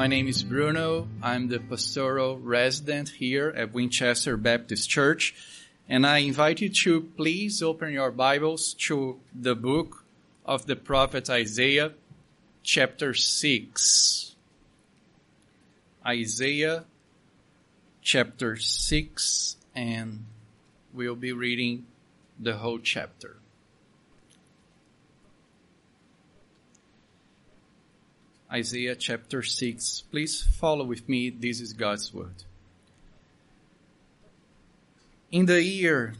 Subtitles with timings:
[0.00, 1.08] My name is Bruno.
[1.22, 5.34] I'm the pastoral resident here at Winchester Baptist Church.
[5.90, 10.06] And I invite you to please open your Bibles to the book
[10.46, 11.92] of the prophet Isaiah,
[12.62, 14.34] chapter 6.
[16.06, 16.86] Isaiah,
[18.00, 20.24] chapter 6, and
[20.94, 21.84] we'll be reading
[22.38, 23.39] the whole chapter.
[28.52, 30.02] Isaiah chapter 6.
[30.10, 31.30] Please follow with me.
[31.30, 32.34] This is God's word.
[35.30, 36.14] In the year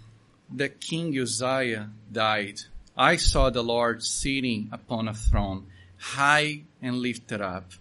[0.55, 2.61] that King Uzziah died,
[2.97, 5.67] I saw the Lord sitting upon a throne,
[5.99, 7.73] high and lifted up,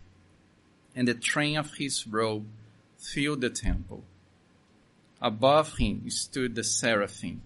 [0.96, 2.48] and the train of his robe
[2.98, 4.04] filled the temple.
[5.22, 7.44] Above him stood the seraphim.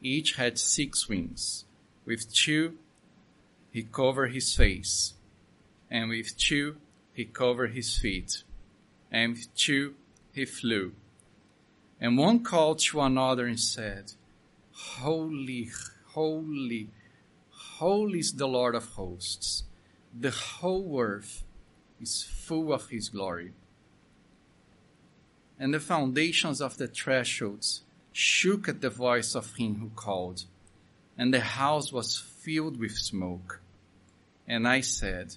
[0.00, 1.66] Each had six wings.
[2.06, 2.78] With two
[3.70, 5.12] he covered his face
[5.92, 6.76] and with two
[7.12, 8.42] he covered his feet,
[9.12, 9.94] and with two
[10.32, 10.92] he flew.
[12.00, 14.14] And one called to another and said,
[14.72, 15.70] Holy,
[16.06, 16.88] holy,
[17.50, 19.64] holy is the Lord of hosts.
[20.18, 21.44] The whole earth
[22.00, 23.52] is full of his glory.
[25.58, 27.82] And the foundations of the thresholds
[28.12, 30.44] shook at the voice of him who called,
[31.18, 33.60] and the house was filled with smoke.
[34.48, 35.36] And I said,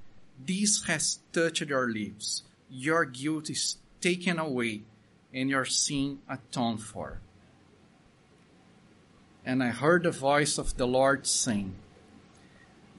[0.45, 2.43] this has touched your lips.
[2.69, 4.81] Your guilt is taken away
[5.33, 7.21] and your sin atoned for.
[9.45, 11.75] And I heard the voice of the Lord saying,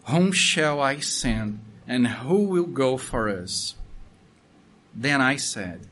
[0.07, 3.75] Whom shall I send and who will go for us?
[4.95, 5.87] Then I said,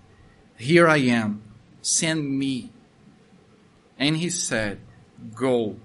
[0.56, 1.42] Here I am,
[1.82, 2.70] send me.
[3.98, 4.80] And he said,
[5.34, 5.76] Go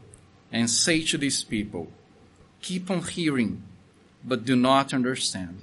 [0.51, 1.91] and say to these people,
[2.61, 3.61] Keep on hearing
[4.25, 5.59] but do not understand.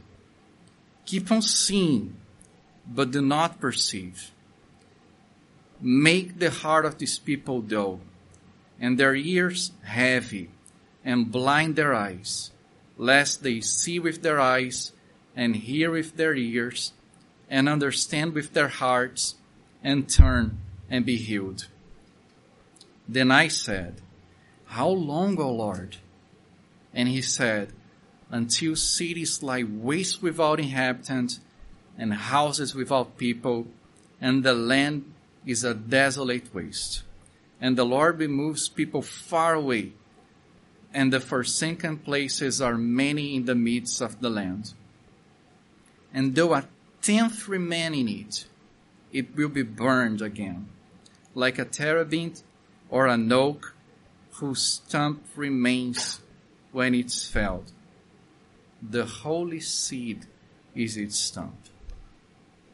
[1.04, 2.16] Keep on seeing,
[2.86, 4.30] but do not perceive.
[5.80, 8.00] Make the heart of these people dull,
[8.80, 10.48] and their ears heavy,
[11.04, 12.52] and blind their eyes,
[12.96, 14.92] lest they see with their eyes,
[15.34, 16.92] and hear with their ears,
[17.50, 19.34] and understand with their hearts,
[19.82, 20.58] and turn
[20.88, 21.66] and be healed.
[23.08, 24.00] Then I said,
[24.66, 25.96] How long, O Lord?
[26.94, 27.72] And he said,
[28.32, 31.38] until cities lie waste without inhabitants
[31.98, 33.66] and houses without people,
[34.20, 35.04] and the land
[35.44, 37.02] is a desolate waste.
[37.60, 39.92] And the Lord removes people far away,
[40.94, 44.72] and the forsaken places are many in the midst of the land.
[46.14, 46.64] And though a
[47.02, 48.46] tenth remain in it,
[49.12, 50.68] it will be burned again,
[51.34, 52.42] like a terebinth
[52.88, 53.74] or an oak
[54.32, 56.22] whose stump remains
[56.72, 57.70] when it's felled
[58.82, 60.26] the holy seed
[60.74, 61.54] is its stump.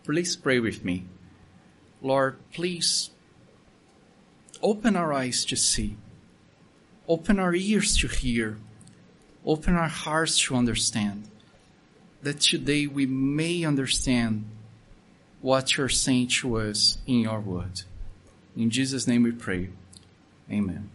[0.05, 1.05] Please pray with me.
[2.01, 3.11] Lord, please
[4.63, 5.97] open our eyes to see,
[7.07, 8.57] open our ears to hear,
[9.45, 11.29] open our hearts to understand,
[12.23, 14.45] that today we may understand
[15.41, 17.83] what you're saying to us in your word.
[18.57, 19.69] In Jesus' name we pray.
[20.51, 20.91] Amen.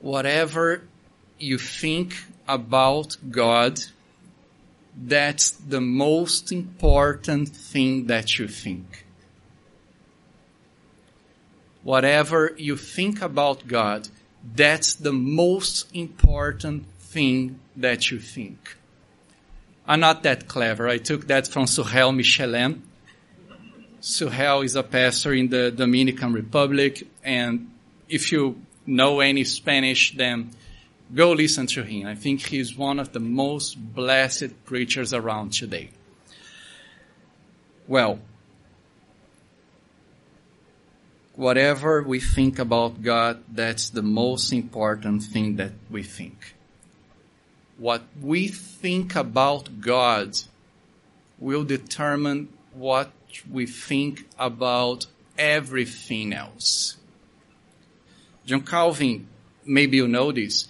[0.00, 0.84] Whatever
[1.40, 2.14] you think
[2.46, 3.80] about God,
[4.96, 9.06] that's the most important thing that you think.
[11.82, 14.08] Whatever you think about God,
[14.54, 18.76] that's the most important thing that you think.
[19.86, 20.88] I'm not that clever.
[20.88, 22.80] I took that from Sugel Michelén.
[24.00, 27.70] Sugel is a pastor in the Dominican Republic, and
[28.08, 30.50] if you know any Spanish, then
[31.12, 32.06] Go listen to him.
[32.06, 35.90] I think he's one of the most blessed preachers around today.
[37.88, 38.20] Well,
[41.34, 46.54] whatever we think about God, that's the most important thing that we think.
[47.76, 50.38] What we think about God
[51.40, 53.10] will determine what
[53.50, 55.06] we think about
[55.38, 56.98] everything else.
[58.44, 59.26] John Calvin,
[59.64, 60.68] maybe you know this,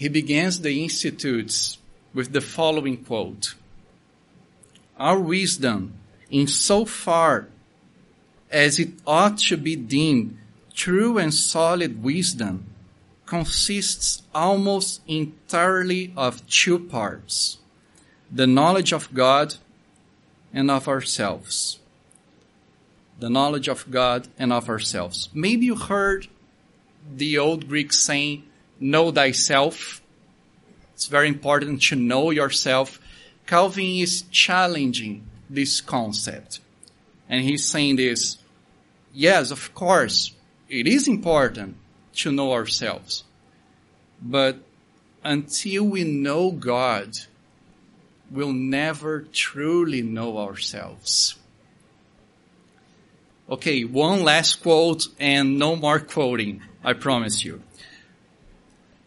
[0.00, 1.76] he begins the institutes
[2.14, 3.54] with the following quote
[4.98, 5.92] Our wisdom,
[6.30, 7.48] in so far
[8.50, 10.38] as it ought to be deemed
[10.74, 12.64] true and solid wisdom,
[13.26, 17.58] consists almost entirely of two parts
[18.32, 19.56] the knowledge of God
[20.54, 21.78] and of ourselves.
[23.18, 25.28] The knowledge of God and of ourselves.
[25.34, 26.26] Maybe you heard
[27.14, 28.44] the old Greek saying,
[28.80, 30.02] know thyself.
[30.94, 32.98] It's very important to know yourself.
[33.46, 36.60] Calvin is challenging this concept.
[37.28, 38.38] And he's saying this,
[39.12, 40.32] yes, of course,
[40.68, 41.76] it is important
[42.16, 43.24] to know ourselves.
[44.20, 44.58] But
[45.22, 47.16] until we know God,
[48.30, 51.36] we'll never truly know ourselves.
[53.48, 57.62] Okay, one last quote and no more quoting, I promise you.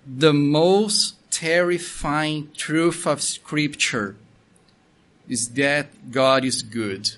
[0.05, 4.15] The most terrifying truth of scripture
[5.27, 7.11] is that God is good.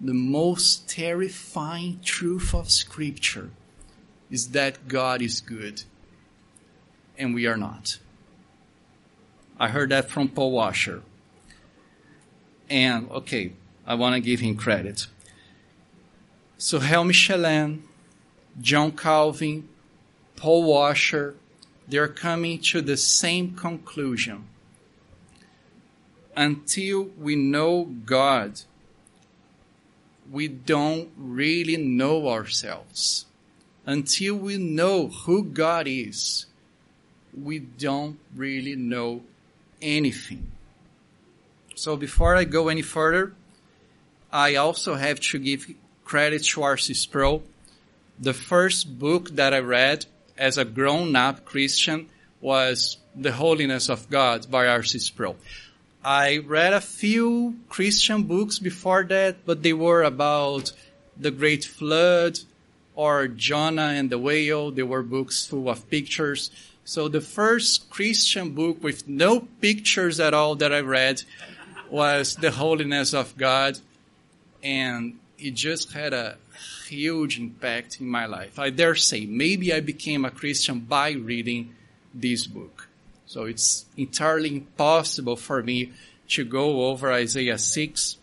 [0.00, 3.50] The most terrifying truth of scripture
[4.30, 5.82] is that God is good
[7.18, 7.98] and we are not.
[9.58, 11.02] I heard that from Paul Washer.
[12.70, 13.52] And okay,
[13.86, 15.08] I want to give him credit.
[16.58, 17.80] So Hal Michelén,
[18.60, 19.68] John Calvin,
[20.38, 21.34] Paul Washer,
[21.88, 24.44] they're coming to the same conclusion.
[26.36, 28.60] Until we know God,
[30.30, 33.26] we don't really know ourselves.
[33.84, 36.46] Until we know who God is,
[37.36, 39.22] we don't really know
[39.82, 40.52] anything.
[41.74, 43.32] So before I go any further,
[44.32, 45.74] I also have to give
[46.04, 46.94] credit to R.C.
[46.94, 47.42] Sproul.
[48.20, 50.06] The first book that I read
[50.38, 52.08] as a grown up Christian
[52.40, 54.98] was The Holiness of God by R.C.
[55.00, 55.36] Sproul.
[56.04, 60.72] I read a few Christian books before that, but they were about
[61.16, 62.38] the Great Flood
[62.94, 64.70] or Jonah and the Whale.
[64.70, 66.50] They were books full of pictures.
[66.84, 71.22] So the first Christian book with no pictures at all that I read
[71.90, 73.78] was The Holiness of God.
[74.62, 76.36] And it just had a
[76.86, 78.58] huge impact in my life.
[78.58, 81.74] I dare say maybe I became a Christian by reading
[82.14, 82.88] this book.
[83.26, 85.92] So it's entirely impossible for me
[86.28, 88.16] to go over Isaiah 6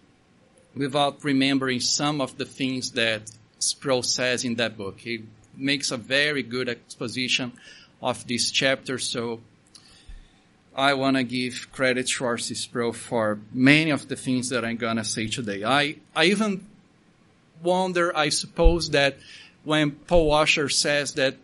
[0.76, 5.00] without remembering some of the things that Sproul says in that book.
[5.00, 5.24] He
[5.56, 7.54] makes a very good exposition
[8.02, 8.98] of this chapter.
[9.00, 9.42] So
[10.76, 12.54] I want to give credit to R.C.
[12.56, 15.64] Sproul for many of the things that I'm going to say today.
[15.64, 16.66] I, I even
[17.66, 19.18] wonder, I suppose, that
[19.64, 21.36] when Paul Washer says that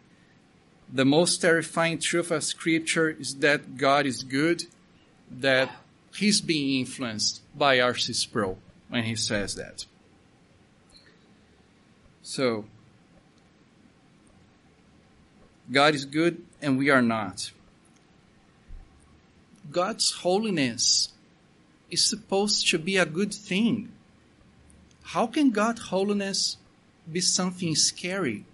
[0.93, 4.65] the most terrifying truth of Scripture is that God is good,
[5.29, 5.69] that
[6.15, 8.13] he's being influenced by R.C.
[8.13, 8.57] Sproul
[8.89, 9.85] when he says that.
[12.21, 12.65] So,
[15.71, 17.51] God is good and we are not.
[19.71, 21.09] God's holiness
[21.89, 23.91] is supposed to be a good thing.
[25.11, 26.55] How can God's holiness
[27.11, 28.45] be something scary?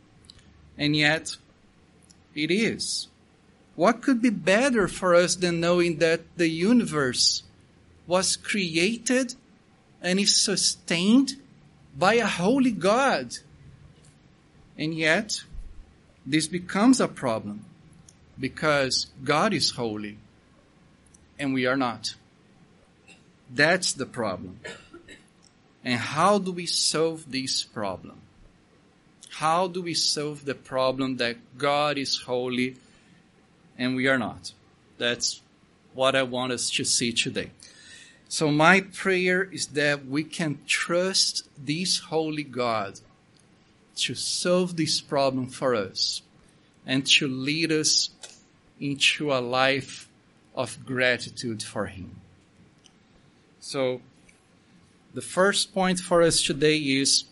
[0.75, 1.37] And yet,
[2.33, 3.09] it is.
[3.75, 7.43] What could be better for us than knowing that the universe
[8.07, 9.35] was created
[10.01, 11.33] and is sustained
[11.95, 13.37] by a holy God?
[14.79, 15.43] And yet,
[16.25, 17.65] this becomes a problem
[18.39, 20.17] because God is holy
[21.37, 22.15] and we are not.
[23.47, 24.59] That's the problem.
[25.87, 28.19] And how do we solve this problem?
[29.29, 32.75] How do we solve the problem that God is holy
[33.77, 34.51] and we are not?
[34.97, 35.41] That's
[35.93, 37.51] what I want us to see today.
[38.27, 42.99] So my prayer is that we can trust this holy God
[43.95, 46.21] to solve this problem for us
[46.85, 48.09] and to lead us
[48.77, 50.09] into a life
[50.53, 52.19] of gratitude for Him.
[53.61, 54.01] So,
[55.13, 57.25] the first point for us today is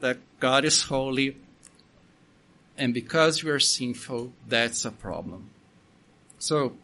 [0.00, 1.36] that God is holy,
[2.76, 5.50] and because we are sinful, that's a problem.
[6.38, 6.76] So,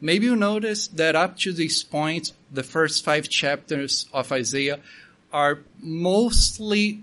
[0.00, 4.80] maybe you notice that up to this point, the first five chapters of Isaiah
[5.32, 7.02] are mostly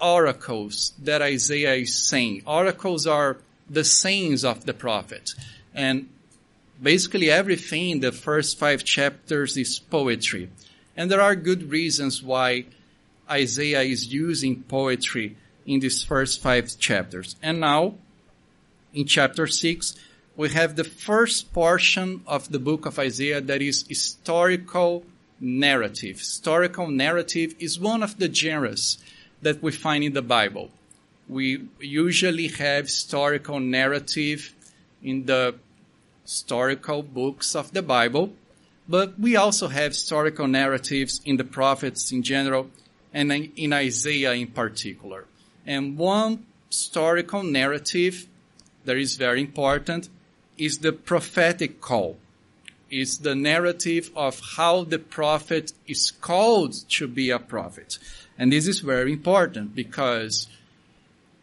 [0.00, 2.42] oracles that Isaiah is saying.
[2.46, 3.36] Oracles are
[3.68, 5.30] the sayings of the prophet.
[5.74, 6.08] And
[6.82, 10.50] basically everything in the first five chapters is poetry.
[10.96, 12.66] And there are good reasons why
[13.30, 17.36] Isaiah is using poetry in these first five chapters.
[17.42, 17.94] And now,
[18.92, 19.94] in chapter six,
[20.36, 25.04] we have the first portion of the book of Isaiah that is historical
[25.38, 26.18] narrative.
[26.18, 28.98] Historical narrative is one of the genres
[29.42, 30.70] that we find in the Bible.
[31.28, 34.54] We usually have historical narrative
[35.02, 35.54] in the
[36.22, 38.32] historical books of the Bible,
[38.90, 42.68] but we also have historical narratives in the prophets in general
[43.14, 45.26] and in Isaiah in particular.
[45.64, 48.26] And one historical narrative
[48.84, 50.08] that is very important
[50.58, 52.16] is the prophetic call.
[52.90, 57.96] It's the narrative of how the prophet is called to be a prophet.
[58.36, 60.48] And this is very important because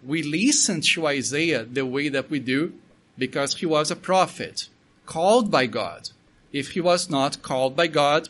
[0.05, 2.73] we listen to Isaiah the way that we do
[3.17, 4.67] because he was a prophet
[5.05, 6.09] called by God.
[6.51, 8.29] If he was not called by God,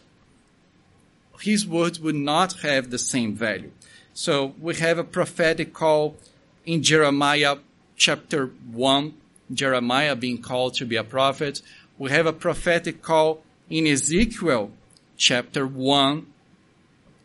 [1.41, 3.71] his words would not have the same value.
[4.13, 6.15] So we have a prophetic call
[6.65, 7.57] in Jeremiah
[7.95, 9.13] chapter 1,
[9.53, 11.62] Jeremiah being called to be a prophet.
[11.97, 14.71] We have a prophetic call in Ezekiel
[15.17, 16.25] chapter 1,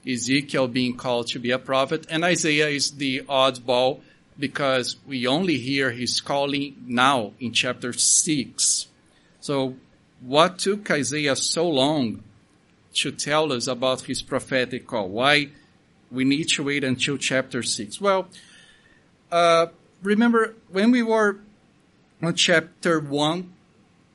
[0.06, 4.00] Ezekiel being called to be a prophet, and Isaiah is the oddball
[4.38, 8.86] because we only hear his calling now in chapter 6.
[9.40, 9.76] So
[10.24, 12.22] what took Isaiah so long
[12.94, 15.08] to tell us about his prophetic call?
[15.08, 15.48] Why
[16.10, 18.00] we need to wait until chapter 6?
[18.00, 18.28] Well,
[19.30, 19.66] uh,
[20.02, 21.38] remember when we were
[22.22, 23.52] on chapter 1,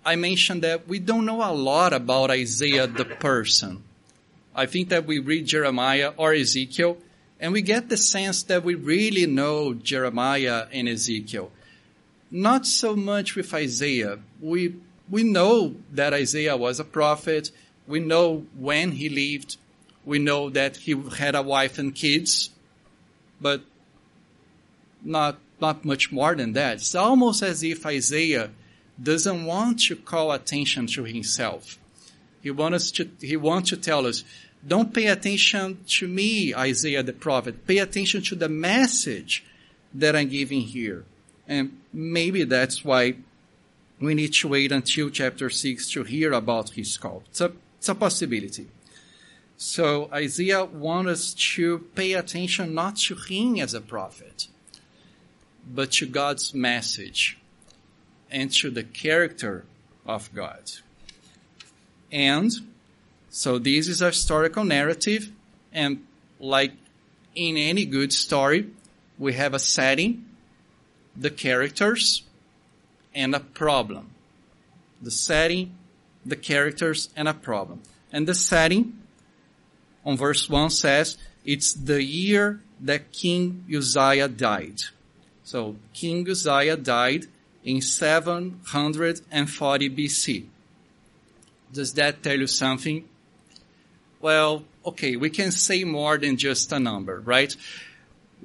[0.06, 3.84] I mentioned that we don't know a lot about Isaiah the person.
[4.56, 6.98] I think that we read Jeremiah or Ezekiel
[7.40, 11.52] and we get the sense that we really know Jeremiah and Ezekiel.
[12.32, 14.20] Not so much with Isaiah.
[14.42, 14.76] We,
[15.10, 17.52] we know that Isaiah was a prophet.
[17.88, 19.58] We know when he lived.
[20.06, 22.50] We know that he had a wife and kids,
[23.42, 23.62] but
[25.04, 26.76] not, not much more than that.
[26.76, 28.52] It's almost as if Isaiah
[29.02, 31.78] doesn't want to call attention to himself.
[32.42, 34.24] He wants to, he wants to tell us,
[34.66, 37.68] don't pay attention to me, Isaiah the prophet.
[37.68, 39.44] Pay attention to the message
[39.94, 41.06] that I'm giving here.
[41.48, 43.16] And maybe that's why
[44.00, 47.24] we need to wait until chapter 6 to hear about his call.
[47.30, 48.68] It's a, it's a possibility.
[49.58, 54.48] So Isaiah wants us to pay attention not to him as a prophet,
[55.68, 57.40] but to God's message
[58.30, 59.66] and to the character
[60.06, 60.72] of God.
[62.12, 62.52] And
[63.30, 65.32] so this is a historical narrative
[65.74, 66.06] and
[66.40, 66.74] like
[67.36, 68.70] in any good story,
[69.18, 70.26] we have a setting,
[71.16, 72.24] the characters,
[73.18, 74.12] and a problem.
[75.02, 75.76] The setting,
[76.26, 77.82] the characters, and a problem.
[78.14, 79.00] And the setting
[80.06, 84.82] on verse 1 says, it's the year that King Uzziah died.
[85.44, 87.26] So King Uzziah died
[87.64, 90.46] in 740 BC.
[91.74, 93.06] Does that tell you something?
[94.22, 97.56] Well, okay, we can say more than just a number, right?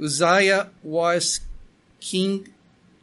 [0.03, 1.41] Uzziah was
[2.01, 2.49] king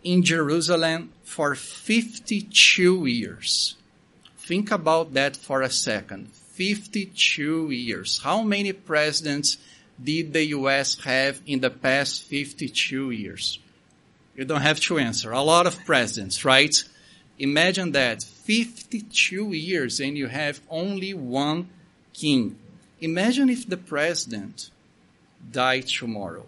[0.04, 3.76] in Jerusalem for 52 years.
[4.40, 6.32] Think about that for a second.
[6.32, 8.20] 52 years.
[8.24, 9.58] How many presidents
[10.04, 13.60] did the US have in the past 52 years?
[14.36, 15.32] You don't have to answer.
[15.32, 16.76] A lot of presidents, right?
[17.38, 18.24] Imagine that.
[18.24, 21.70] 52 years and you have only one
[22.12, 22.58] king.
[23.02, 24.72] Imagine if the president
[25.52, 26.48] died tomorrow.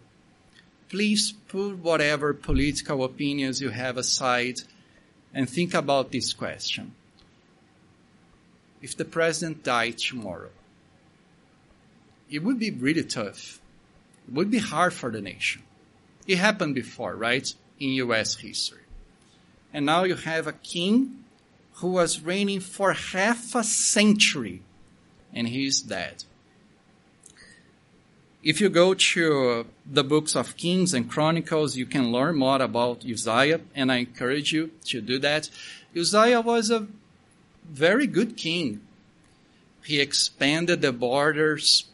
[0.89, 4.61] Please put whatever political opinions you have aside
[5.33, 6.93] and think about this question.
[8.81, 10.50] If the president died tomorrow,
[12.29, 13.59] it would be really tough.
[14.27, 15.63] It would be hard for the nation.
[16.27, 17.53] It happened before, right?
[17.79, 18.83] In US history.
[19.73, 21.23] And now you have a king
[21.75, 24.61] who was reigning for half a century
[25.33, 26.23] and he is dead.
[28.43, 33.03] If you go to the books of Kings and Chronicles, you can learn more about
[33.05, 35.50] Uzziah, and I encourage you to do that.
[35.95, 36.88] Uzziah was a
[37.69, 38.79] very good king.
[39.83, 41.86] He expanded the borders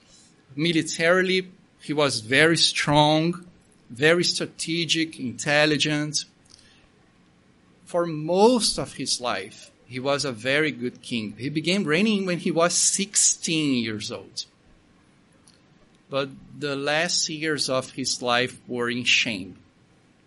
[0.55, 1.49] militarily.
[1.81, 3.45] He was very strong,
[3.89, 6.25] very strategic, intelligent.
[7.85, 11.33] For most of his life, he was a very good king.
[11.39, 14.45] He began reigning when he was 16 years old
[16.09, 19.57] but the last years of his life were in shame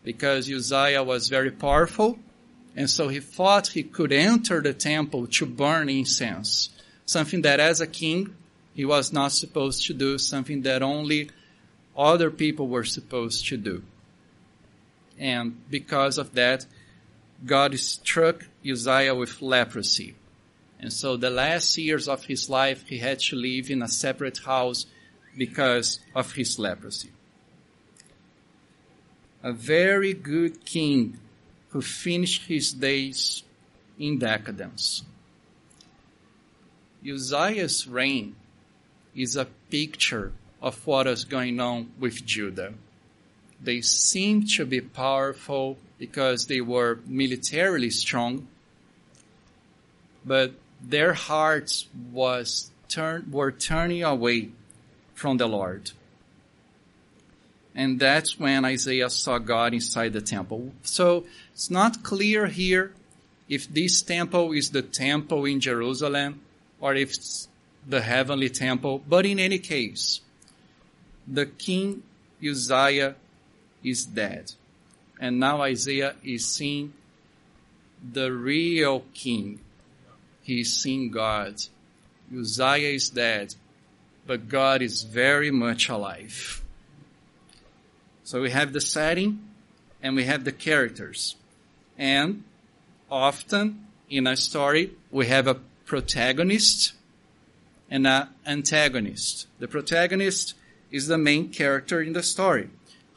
[0.04, 2.18] because Uzziah was very powerful
[2.76, 6.70] and so he thought he could enter the temple to burn incense,
[7.04, 8.34] something that as a king
[8.74, 11.30] he was not supposed to do, something that only
[11.96, 13.82] other people were supposed to do.
[15.18, 16.64] And because of that,
[17.44, 20.14] God struck Uzziah with leprosy.
[20.78, 24.38] And so the last years of his life, he had to live in a separate
[24.38, 24.86] house
[25.40, 27.08] because of his leprosy.
[29.42, 31.16] A very good king
[31.70, 33.42] who finished his days
[33.98, 35.02] in decadence.
[37.02, 38.36] Uzziah's reign
[39.16, 42.74] is a picture of what is going on with Judah.
[43.62, 48.46] They seemed to be powerful because they were militarily strong,
[50.22, 54.50] but their hearts was turn, were turning away
[55.20, 55.90] from the Lord.
[57.74, 60.72] And that's when Isaiah saw God inside the temple.
[60.82, 62.94] So it's not clear here
[63.46, 66.40] if this temple is the temple in Jerusalem
[66.80, 67.48] or if it's
[67.86, 69.02] the heavenly temple.
[69.06, 70.22] But in any case,
[71.28, 72.02] the king
[72.42, 73.14] Uzziah
[73.84, 74.52] is dead.
[75.20, 76.94] And now Isaiah is seeing
[78.00, 79.60] the real king.
[80.42, 81.56] He's seeing God.
[82.34, 83.54] Uzziah is dead,
[84.30, 86.62] but God is very much alive.
[88.22, 89.40] So we have the setting
[90.00, 91.34] and we have the characters.
[91.98, 92.44] And
[93.10, 96.92] often in a story, we have a protagonist
[97.90, 99.48] and an antagonist.
[99.58, 100.54] The protagonist
[100.92, 102.70] is the main character in the story.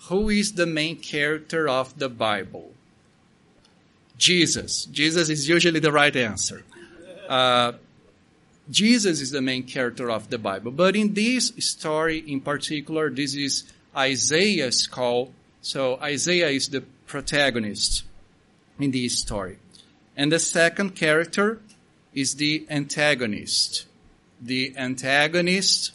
[0.10, 2.72] Who is the main character of the Bible?
[4.18, 4.86] Jesus.
[4.86, 6.64] Jesus is usually the right answer.
[7.30, 7.74] Uh,
[8.70, 10.72] Jesus is the main character of the Bible.
[10.72, 13.64] But in this story in particular, this is
[13.96, 15.34] Isaiah's call.
[15.62, 18.04] So Isaiah is the protagonist
[18.80, 19.58] in this story.
[20.16, 21.60] And the second character
[22.14, 23.86] is the antagonist.
[24.42, 25.92] The antagonist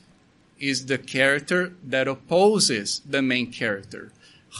[0.58, 4.12] is the character that opposes the main character.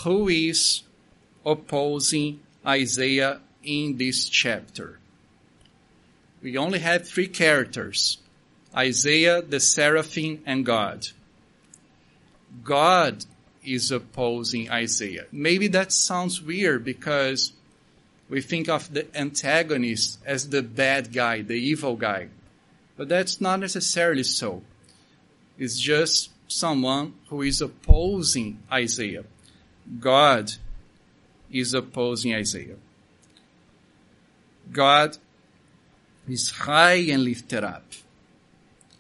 [0.05, 0.83] Who is
[1.45, 4.99] opposing Isaiah in this chapter?
[6.43, 8.19] We only have three characters
[8.77, 11.09] Isaiah, the seraphim, and God.
[12.63, 13.25] God
[13.65, 15.27] is opposing Isaiah.
[15.33, 17.53] Maybe that sounds weird because
[18.29, 22.29] we think of the antagonist as the bad guy, the evil guy.
[22.97, 24.63] But that's not necessarily so
[25.59, 29.25] It's just someone who is opposing Isaiah.
[29.99, 30.53] God
[31.51, 32.77] is opposing Isaiah.
[34.71, 35.17] God
[36.31, 37.85] is high and lifted up.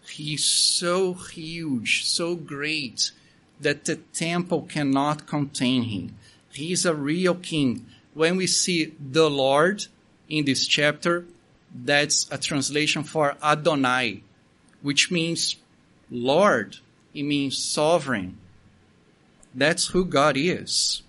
[0.09, 3.13] He's so huge, so great
[3.61, 6.17] that the temple cannot contain him.
[6.53, 7.87] He is a real king.
[8.15, 9.87] When we see the Lord
[10.29, 11.25] in this chapter,
[11.75, 14.23] that's a translation for Adonai,
[14.83, 15.57] which means
[16.11, 16.79] Lord,
[17.15, 18.39] it means sovereign.
[19.55, 21.03] That's who God is.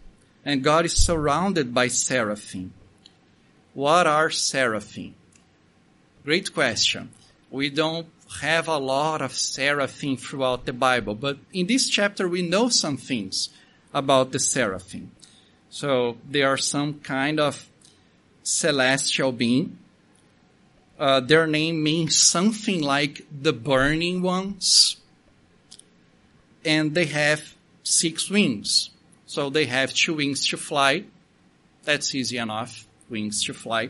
[0.45, 2.73] And God is surrounded by seraphim.
[3.73, 5.15] What are seraphim?
[6.23, 7.09] Great question.
[7.49, 8.07] We don't
[8.41, 12.97] have a lot of seraphim throughout the Bible, but in this chapter we know some
[12.97, 13.49] things
[13.93, 15.11] about the seraphim.
[15.69, 17.67] So they are some kind of
[18.43, 19.77] celestial being
[20.99, 24.97] uh, their name means something like the burning ones.
[26.65, 28.89] And they have six wings.
[29.25, 31.05] So they have two wings to fly.
[31.85, 32.85] That's easy enough.
[33.09, 33.89] Wings to fly.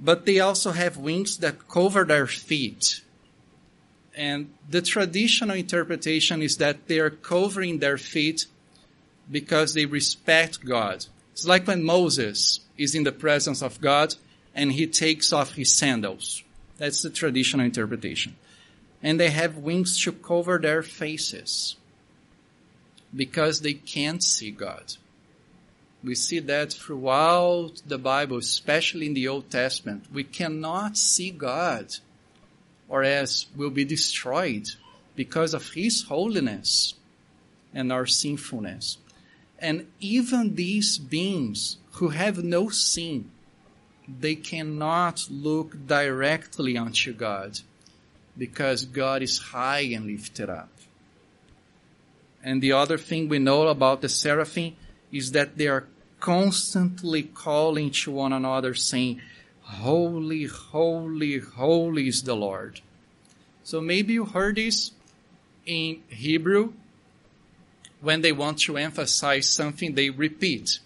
[0.00, 3.00] But they also have wings that cover their feet.
[4.14, 8.46] And the traditional interpretation is that they are covering their feet
[9.30, 11.06] because they respect God.
[11.32, 14.14] It's like when Moses is in the presence of God
[14.54, 16.42] and he takes off his sandals.
[16.78, 18.36] That's the traditional interpretation.
[19.02, 21.76] And they have wings to cover their faces
[23.14, 24.94] because they can't see God.
[26.06, 30.06] We see that throughout the Bible, especially in the Old Testament.
[30.12, 31.96] We cannot see God
[32.88, 34.68] or else we'll be destroyed
[35.16, 36.94] because of His holiness
[37.74, 38.98] and our sinfulness.
[39.58, 43.32] And even these beings who have no sin
[44.08, 47.58] they cannot look directly unto God
[48.38, 50.68] because God is high and lifted up.
[52.42, 54.76] And the other thing we know about the seraphim
[55.10, 55.86] is that they are
[56.20, 59.20] constantly calling to one another saying,
[59.62, 62.80] Holy, holy, holy is the Lord.
[63.64, 64.92] So maybe you heard this
[65.64, 66.72] in Hebrew.
[68.00, 70.78] When they want to emphasize something, they repeat.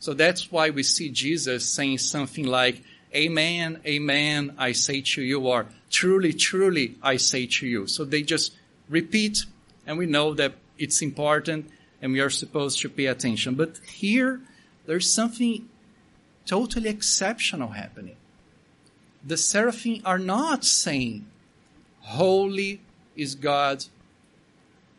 [0.00, 2.82] So that's why we see Jesus saying something like,
[3.14, 7.86] Amen, amen, I say to you, or truly, truly, I say to you.
[7.86, 8.52] So they just
[8.88, 9.44] repeat,
[9.86, 11.70] and we know that it's important
[12.02, 13.54] and we are supposed to pay attention.
[13.54, 14.40] But here,
[14.86, 15.68] there's something
[16.46, 18.16] totally exceptional happening.
[19.26, 21.26] The seraphim are not saying,
[22.00, 22.80] Holy
[23.16, 23.86] is God.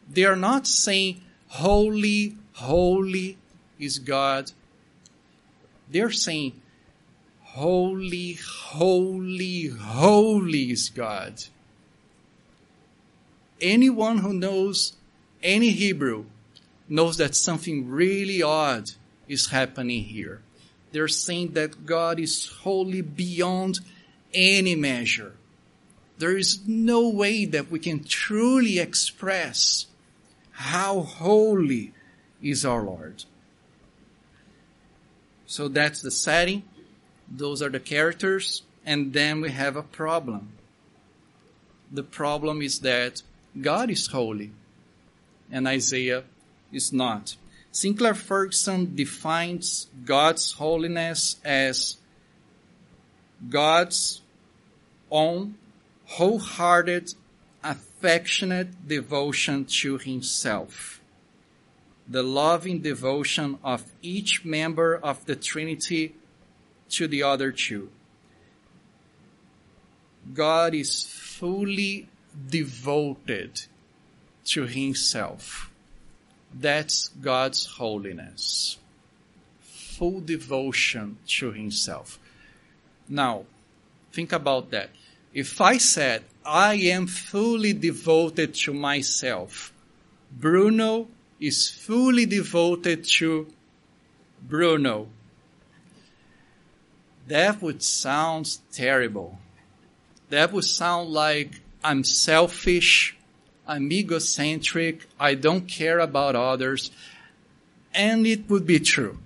[0.10, 3.38] They are not saying, Holy, holy
[3.80, 4.52] is God.
[5.90, 6.62] They're saying,
[7.44, 11.44] Holy, holy, holy is God.
[13.62, 14.98] Anyone who knows
[15.42, 16.26] any Hebrew
[16.90, 18.92] knows that something really odd
[19.28, 20.42] is happening here.
[20.92, 23.80] They're saying that God is holy beyond
[24.34, 25.34] any measure.
[26.18, 29.88] There is no way that we can truly express
[30.52, 31.94] how holy
[32.42, 33.26] is our Lord.
[35.46, 36.64] So that's the setting.
[37.30, 38.64] Those are the characters.
[38.86, 40.54] And then we have a problem.
[41.92, 43.22] The problem is that
[43.60, 44.52] God is holy
[45.52, 46.24] and Isaiah
[46.72, 47.36] is not.
[47.76, 51.98] Sinclair Ferguson defines God's holiness as
[53.50, 54.22] God's
[55.12, 55.56] own
[56.06, 57.14] wholehearted,
[57.62, 61.02] affectionate devotion to Himself.
[62.08, 66.16] The loving devotion of each member of the Trinity
[66.92, 67.90] to the other two.
[70.34, 72.08] God is fully
[72.50, 73.64] devoted
[74.46, 75.70] to Himself.
[76.58, 78.78] That's God's holiness.
[79.62, 82.18] Full devotion to Himself.
[83.10, 83.46] Now,
[84.12, 84.90] think about that.
[85.34, 89.74] If I said, I am fully devoted to myself,
[90.32, 91.08] Bruno
[91.40, 93.48] is fully devoted to
[94.42, 95.08] Bruno,
[97.28, 99.40] that would sound terrible.
[100.30, 103.18] That would sound like I'm selfish,
[103.68, 106.92] I'm egocentric, I don't care about others,
[107.94, 109.18] and it would be true.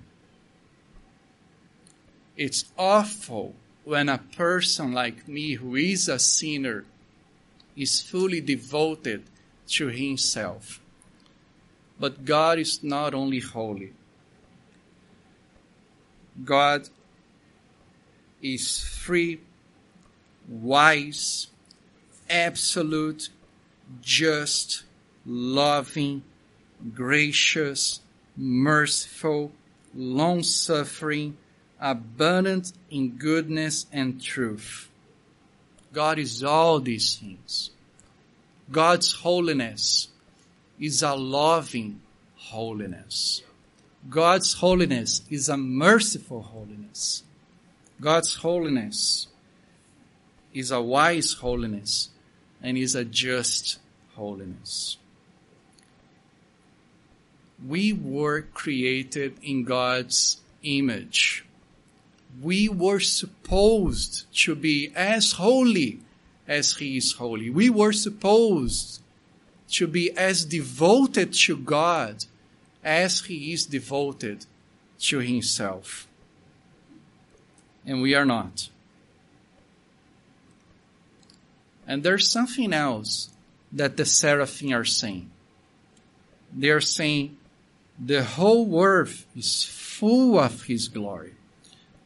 [2.38, 6.86] It's awful when a person like me, who is a sinner,
[7.76, 9.24] is fully devoted
[9.68, 10.80] to himself.
[12.00, 13.92] But God is not only holy,
[16.46, 16.88] God
[18.42, 19.42] is free,
[20.48, 21.48] wise,
[22.30, 23.30] absolute,
[24.02, 24.84] just,
[25.26, 26.24] loving,
[26.94, 28.02] gracious,
[28.36, 29.52] merciful,
[29.96, 31.38] long suffering,
[31.80, 34.90] abundant in goodness and truth.
[35.94, 37.72] God is all these things.
[38.72, 40.10] God's holiness
[40.80, 42.02] is a loving
[42.36, 43.42] holiness.
[44.10, 47.24] God's holiness is a merciful holiness.
[48.00, 49.28] God's holiness
[50.54, 52.10] is a wise holiness
[52.62, 53.80] and is a just
[54.16, 54.98] holiness.
[57.66, 61.46] We were created in God's image
[62.42, 66.00] we were supposed to be as holy
[66.48, 67.50] as He is holy.
[67.50, 69.02] We were supposed
[69.72, 72.26] to be as devoted to God
[72.84, 74.46] as He is devoted
[75.00, 76.08] to Himself.
[77.86, 78.70] And we are not.
[81.90, 83.30] And there's something else
[83.74, 85.30] that the seraphim are saying.
[86.56, 87.36] They are saying
[88.00, 91.34] the whole earth is full of His glory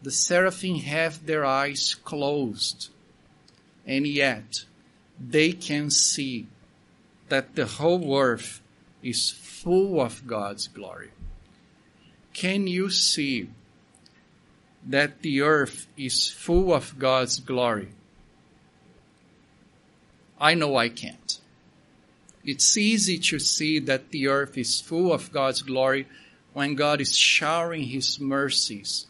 [0.03, 2.89] the seraphim have their eyes closed,
[3.87, 4.65] and yet
[5.17, 6.47] they can see
[7.29, 8.61] that the whole earth
[9.01, 11.11] is full of God's glory.
[12.33, 13.49] Can you see
[14.85, 17.89] that the earth is full of God's glory?
[20.43, 21.39] I know I can't.
[22.43, 26.06] It's easy to see that the earth is full of God's glory
[26.51, 29.08] when God is showering His mercies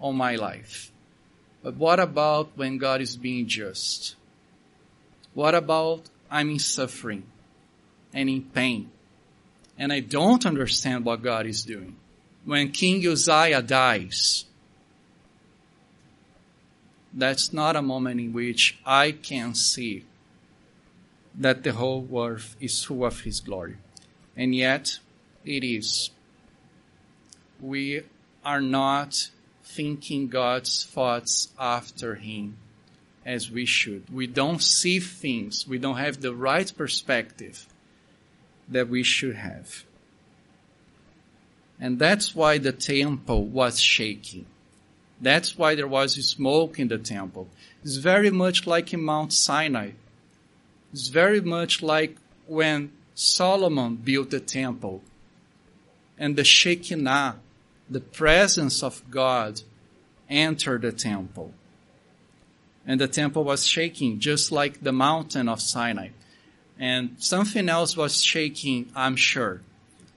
[0.00, 0.92] on my life.
[1.64, 4.14] But what about when God is being just?
[5.34, 7.24] What about I'm in suffering
[8.14, 8.88] and in pain
[9.76, 11.96] and I don't understand what God is doing?
[12.44, 14.44] When King Uzziah dies,
[17.12, 20.04] that's not a moment in which I can see
[21.38, 23.76] that the whole earth is full of His glory.
[24.36, 24.98] And yet,
[25.44, 26.10] it is.
[27.60, 28.02] We
[28.44, 29.30] are not
[29.64, 32.56] thinking God's thoughts after Him
[33.24, 34.08] as we should.
[34.08, 37.66] We don't see things, we don't have the right perspective
[38.68, 39.84] that we should have.
[41.80, 44.46] And that's why the temple was shaking.
[45.20, 47.48] That's why there was smoke in the temple.
[47.82, 49.90] It's very much like in Mount Sinai.
[50.96, 55.02] It's very much like when Solomon built the temple
[56.16, 57.36] and the Shekinah
[57.90, 59.60] the presence of God
[60.30, 61.52] entered the temple.
[62.86, 66.08] And the temple was shaking, just like the mountain of Sinai.
[66.78, 69.60] And something else was shaking, I'm sure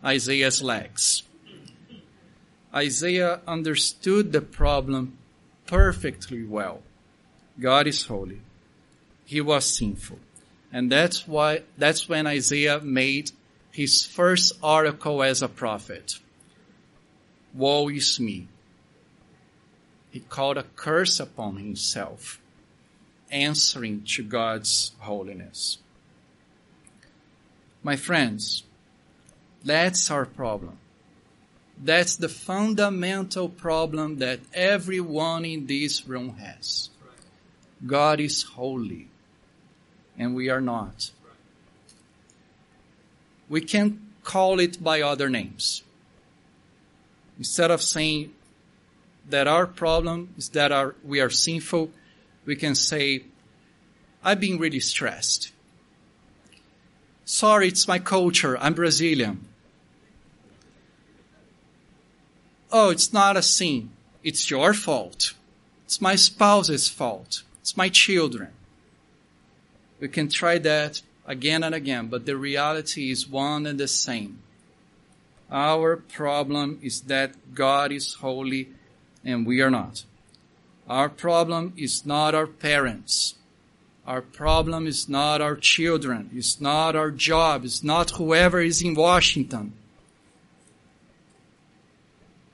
[0.02, 1.24] Isaiah's legs.
[2.74, 5.18] Isaiah understood the problem
[5.68, 6.84] perfectly well.
[7.60, 8.40] God is holy.
[9.26, 10.20] He was sinful.
[10.72, 13.32] And that's why, that's when Isaiah made
[13.72, 16.20] his first article as a prophet.
[17.54, 18.48] Woe is me.
[20.12, 22.40] He called a curse upon himself,
[23.32, 25.78] answering to God's holiness.
[27.84, 28.64] My friends,
[29.64, 30.78] that's our problem.
[31.82, 36.90] That's the fundamental problem that everyone in this room has.
[37.86, 39.08] God is holy,
[40.20, 41.12] and we are not.
[43.48, 45.82] We can call it by other names.
[47.38, 48.34] Instead of saying
[49.30, 51.90] that our problem is that our, we are sinful,
[52.46, 53.24] we can say,
[54.24, 55.52] I've been really stressed.
[57.24, 58.58] Sorry, it's my culture.
[58.58, 59.46] I'm Brazilian.
[62.72, 63.92] Oh, it's not a sin.
[64.24, 65.34] It's your fault.
[65.86, 67.44] It's my spouse's fault.
[67.62, 68.50] It's my children.
[70.00, 74.40] We can try that again and again, but the reality is one and the same.
[75.52, 78.70] Our problem is that God is holy
[79.26, 80.06] and we are not.
[80.88, 83.36] Our problem is not our parents.
[84.08, 86.30] Our problem is not our children.
[86.34, 87.66] It's not our job.
[87.66, 89.74] It's not whoever is in Washington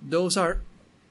[0.10, 0.60] those are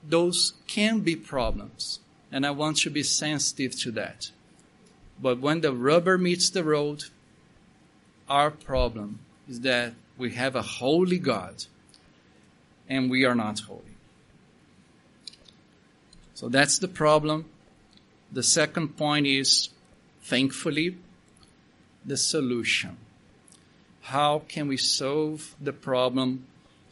[0.07, 4.31] those can be problems and i want to be sensitive to that
[5.20, 7.05] but when the rubber meets the road
[8.29, 11.64] our problem is that we have a holy god
[12.88, 13.81] and we are not holy.
[16.35, 17.46] So that's the problem.
[18.33, 19.70] The second point is
[20.22, 20.96] thankfully
[22.05, 22.96] the solution.
[24.03, 26.46] How can we solve the problem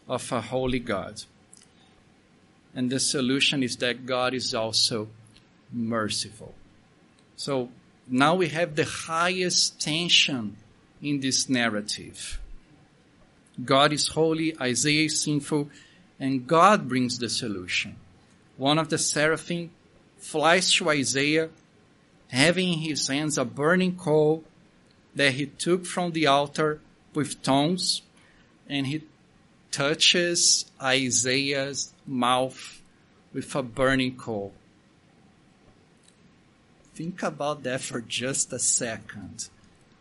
[0.09, 1.23] of a holy god?
[2.75, 5.09] And the solution is that God is also
[5.71, 6.55] merciful.
[7.37, 7.69] So
[8.09, 10.57] now we have the highest tension
[11.01, 12.41] in this narrative.
[13.65, 15.71] God is holy, Isaiah is sinful,
[16.19, 17.97] and God brings the solution.
[18.57, 19.71] One of the seraphim
[20.19, 21.51] flies to Isaiah,
[22.29, 24.45] having in his hands a burning coal
[25.15, 26.81] that he took from the altar
[27.15, 28.03] with tongs,
[28.69, 29.03] and he
[29.71, 32.81] touches Isaiah's mouth
[33.33, 34.53] with a burning coal.
[36.95, 39.49] Think about that for just a second.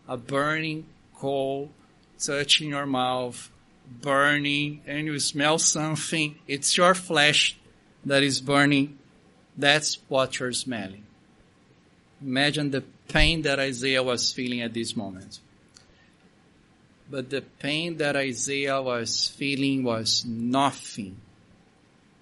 [0.08, 1.72] A burning coal
[2.20, 3.50] touching your mouth,
[4.02, 6.36] burning, and you smell something.
[6.48, 7.58] It's your flesh
[8.06, 8.98] that is burning.
[9.58, 11.04] That's what you're smelling.
[12.22, 15.40] Imagine the pain that Isaiah was feeling at this moment.
[17.10, 21.18] But the pain that Isaiah was feeling was nothing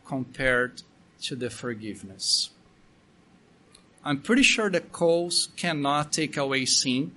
[0.05, 0.81] compared
[1.23, 2.49] to the forgiveness.
[4.03, 7.11] I'm pretty sure that coals cannot take away sin.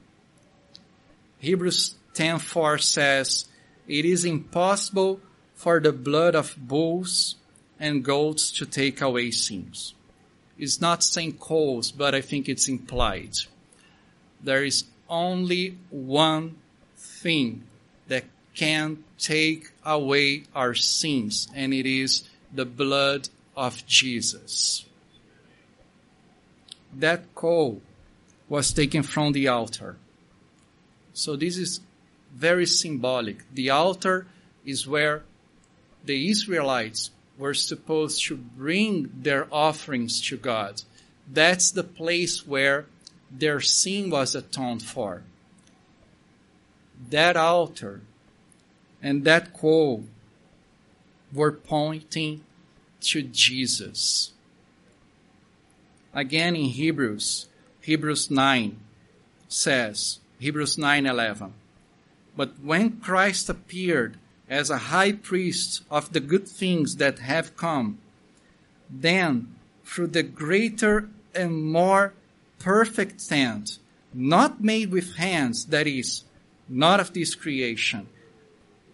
[1.39, 3.47] Hebrews 10:4 says,
[3.87, 5.21] "It is impossible
[5.55, 7.37] for the blood of bulls
[7.79, 9.95] and goats to take away sins."
[10.59, 13.35] It's not saying coals, but I think it's implied.
[14.43, 16.57] There is only one
[16.97, 17.65] thing
[18.09, 24.85] that can take away our sins, and it is the blood of Jesus.
[26.93, 27.81] That coal
[28.49, 29.97] was taken from the altar.
[31.15, 31.81] So this is
[32.35, 33.39] very symbolic.
[33.53, 34.27] The altar
[34.65, 35.23] is where
[36.05, 40.83] the Israelites were supposed to bring their offerings to God.
[41.31, 42.87] That's the place where
[43.31, 45.23] their sin was atoned for
[47.11, 48.01] that altar
[49.03, 50.05] and that coal
[51.33, 52.45] were pointing
[53.01, 54.32] to Jesus.
[56.15, 57.49] Again in Hebrews,
[57.81, 58.77] Hebrews 9
[59.49, 61.53] says, Hebrews 9:11.
[62.37, 64.17] But when Christ appeared
[64.49, 67.99] as a high priest of the good things that have come,
[68.91, 72.13] then through the greater and more
[72.59, 73.79] perfect tent,
[74.13, 76.25] not made with hands, that is,
[76.69, 78.07] not of this creation.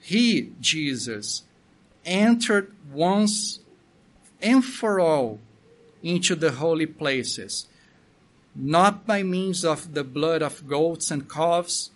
[0.01, 1.43] He, Jesus,
[2.05, 3.61] entered once
[4.41, 5.41] and for all
[6.03, 7.67] into the holy places,
[8.55, 11.91] not by means of the blood of goats and calves,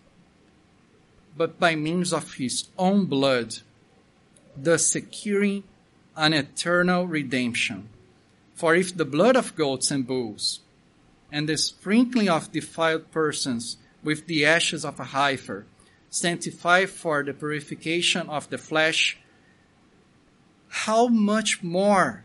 [1.37, 3.57] but by means of his own blood,
[4.57, 5.65] thus securing
[6.17, 7.89] an eternal redemption.
[8.55, 10.61] For if the blood of goats and bulls,
[11.31, 15.65] and the sprinkling of defiled persons with the ashes of a heifer,
[16.11, 19.19] sanctify for the purification of the flesh,
[20.69, 22.25] how much more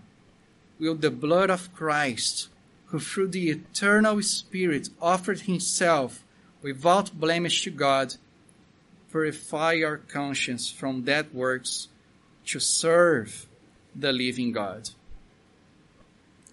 [0.79, 2.49] will the blood of Christ,
[2.87, 6.23] who through the eternal Spirit offered himself
[6.61, 8.15] without blemish to God,
[9.11, 11.87] purify our conscience from dead works
[12.45, 13.47] to serve
[13.95, 14.89] the living God.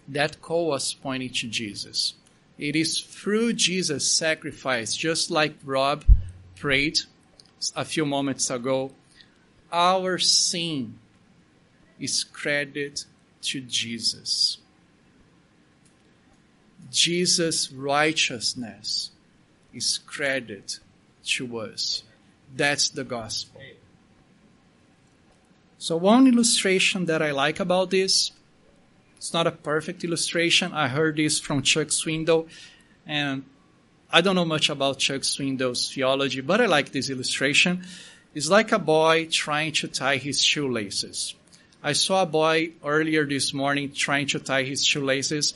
[0.08, 2.14] That call was pointing to Jesus.
[2.58, 6.04] It is through Jesus' sacrifice, just like Rob
[6.56, 7.00] prayed
[7.74, 8.92] a few moments ago,
[9.72, 10.98] our sin
[11.98, 13.04] is credited
[13.44, 14.58] to Jesus.
[16.90, 19.10] Jesus' righteousness
[19.72, 20.78] is credited
[21.24, 22.02] to us.
[22.54, 23.60] That's the gospel.
[25.78, 28.32] So one illustration that I like about this,
[29.16, 30.72] it's not a perfect illustration.
[30.72, 32.48] I heard this from Chuck Swindoll
[33.06, 33.44] and
[34.10, 37.84] I don't know much about Chuck Swindoll's theology, but I like this illustration.
[38.34, 41.34] It's like a boy trying to tie his shoelaces.
[41.86, 45.52] I saw a boy earlier this morning trying to tie his shoelaces.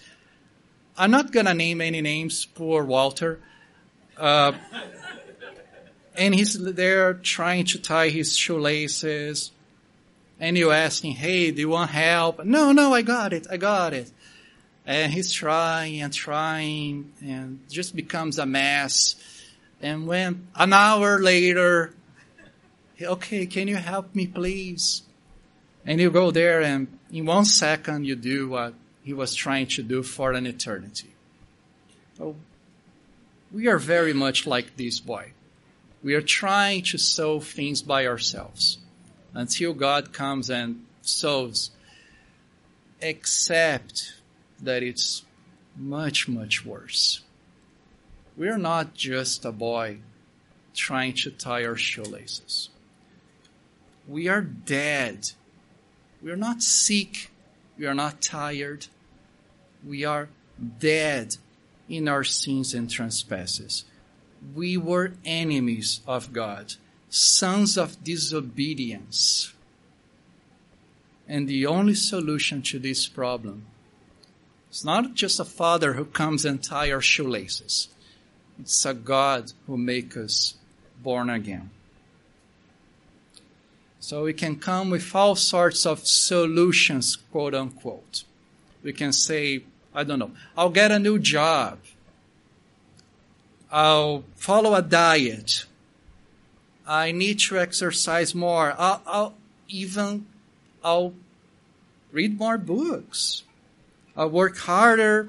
[0.99, 3.41] I'm not gonna name any names, poor Walter.
[4.14, 4.53] Uh,
[6.14, 9.53] and he's there trying to tie his shoelaces.
[10.38, 12.45] And you asking, hey, do you want help?
[12.45, 14.12] No, no, I got it, I got it.
[14.85, 19.14] And he's trying and trying and just becomes a mess.
[19.81, 21.95] And when an hour later,
[23.01, 25.05] okay, can you help me please?
[25.88, 29.83] And you go there and in one second you do what he was trying to
[29.83, 31.09] do for an eternity.
[32.20, 32.37] Oh,
[33.51, 35.33] we are very much like this boy.
[36.03, 38.77] We are trying to solve things by ourselves
[39.33, 41.70] until God comes and solves,
[43.01, 44.12] except
[44.61, 45.24] that it's
[45.74, 47.22] much, much worse.
[48.37, 50.01] We are not just a boy
[50.74, 52.68] trying to tie our shoelaces.
[54.07, 55.33] We are dead.
[56.23, 57.31] We are not sick.
[57.79, 58.87] We are not tired.
[59.87, 60.29] We are
[60.81, 61.37] dead
[61.89, 63.85] in our sins and trespasses.
[64.55, 66.75] We were enemies of God,
[67.09, 69.53] sons of disobedience.
[71.27, 73.67] And the only solution to this problem
[74.71, 77.89] is not just a father who comes and ties our shoelaces.
[78.59, 80.55] It's a God who makes us
[81.03, 81.71] born again.
[84.01, 88.25] So we can come with all sorts of solutions, quote unquote.
[88.83, 91.79] We can say, I don't know, I'll get a new job.
[93.71, 95.67] I'll follow a diet.
[96.87, 98.75] I need to exercise more.
[98.79, 99.35] I'll, I'll
[99.69, 100.27] even,
[100.83, 101.13] I'll
[102.13, 103.43] read more books.
[104.17, 105.29] I'll work harder.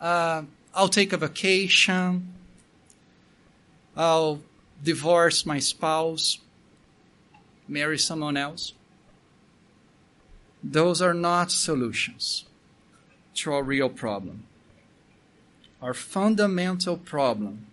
[0.00, 0.42] Uh,
[0.74, 2.32] I'll take a vacation.
[3.96, 4.40] I'll
[4.84, 6.38] divorce my spouse.
[7.70, 8.72] Marry someone else.
[10.62, 12.44] Those are not solutions
[13.36, 14.42] to our real problem.
[15.80, 17.66] Our fundamental problem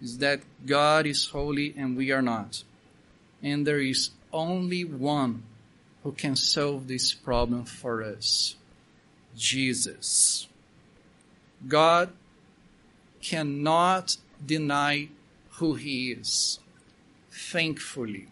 [0.00, 2.64] is that God is holy and we are not.
[3.42, 5.42] And there is only one
[6.02, 8.56] who can solve this problem for us
[9.36, 10.48] Jesus.
[11.68, 12.10] God
[13.20, 15.08] cannot deny
[15.58, 16.58] who He is.
[17.30, 18.28] Thankfully,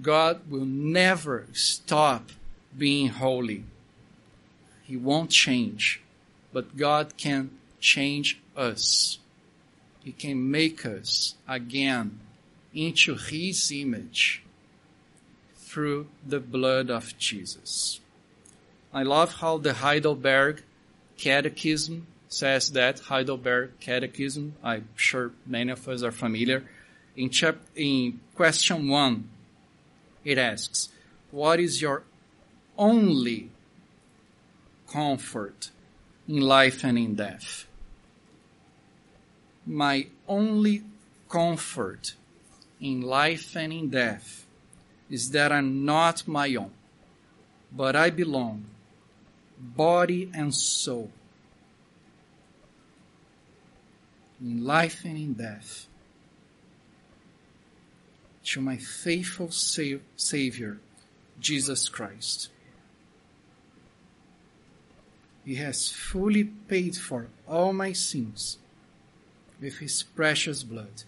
[0.00, 2.30] God will never stop
[2.76, 3.64] being holy.
[4.84, 6.00] He won't change,
[6.52, 9.18] but God can change us.
[10.02, 12.20] He can make us again
[12.74, 14.42] into His image
[15.56, 18.00] through the blood of Jesus.
[18.92, 20.62] I love how the Heidelberg
[21.18, 23.00] Catechism says that.
[23.00, 26.64] Heidelberg Catechism, I'm sure many of us are familiar.
[27.16, 29.28] In, chap- in question one,
[30.28, 30.88] it asks,
[31.30, 32.02] What is your
[32.76, 33.50] only
[34.90, 35.70] comfort
[36.26, 37.68] in life and in death?
[39.68, 40.82] my only
[41.28, 42.14] comfort
[42.80, 44.46] in life and in death
[45.10, 46.70] is that I'm not my own,
[47.70, 48.64] but I belong,
[49.58, 51.10] body and soul,
[54.40, 55.86] in life and in death,
[58.48, 60.78] to my faithful Savior,
[61.38, 62.48] Jesus Christ.
[65.44, 68.58] He has fully paid for all my sins
[69.60, 71.02] with his precious blood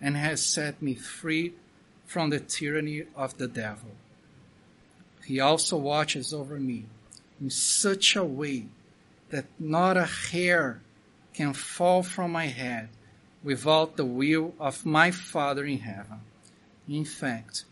[0.00, 1.52] and has set me free
[2.06, 3.92] from the tyranny of the devil.
[5.24, 6.86] He also watches over me
[7.40, 8.66] in such a way
[9.30, 10.80] that not a hair
[11.32, 12.88] can fall from my head
[13.44, 16.20] without the will of my Father in heaven.
[16.88, 17.64] In fact,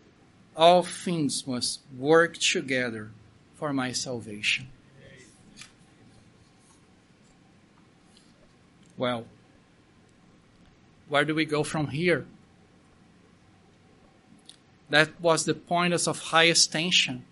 [0.54, 3.10] all things must work together
[3.54, 4.68] for my salvation.
[8.98, 9.24] Well,
[11.08, 12.26] where do we go from here?
[14.90, 17.24] That was the point of highest tension.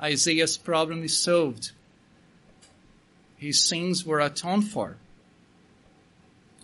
[0.00, 1.72] Isaiah's problem is solved.
[3.36, 4.96] His sins were atoned for.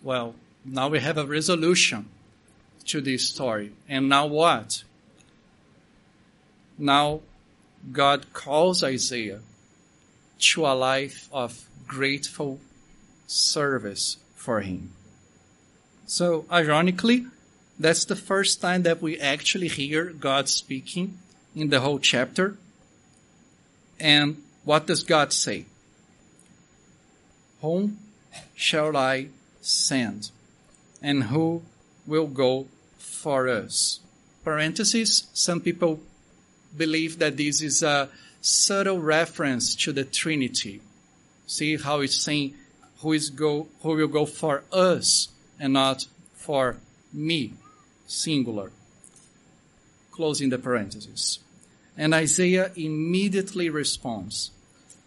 [0.01, 0.35] Well,
[0.71, 2.09] now we have a resolution
[2.85, 3.71] to this story.
[3.87, 4.83] And now what?
[6.77, 7.21] Now
[7.91, 9.39] God calls Isaiah
[10.39, 12.59] to a life of grateful
[13.27, 14.93] service for him.
[16.05, 17.25] So, ironically,
[17.79, 21.19] that's the first time that we actually hear God speaking
[21.55, 22.57] in the whole chapter.
[23.99, 25.65] And what does God say?
[27.61, 27.99] Whom
[28.55, 29.27] shall I
[29.61, 30.31] send?
[31.01, 31.63] And who
[32.05, 33.99] will go for us?
[34.43, 35.99] Parenthesis, some people
[36.75, 38.09] believe that this is a
[38.41, 40.81] subtle reference to the Trinity.
[41.47, 42.55] See how it's saying
[42.99, 45.29] who is go who will go for us
[45.59, 46.77] and not for
[47.13, 47.53] me,
[48.07, 48.71] singular.
[50.11, 51.39] Closing the parentheses.
[51.97, 54.51] And Isaiah immediately responds,